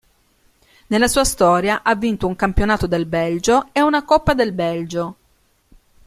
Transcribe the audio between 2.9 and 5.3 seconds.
Belgio e una coppa del Belgio.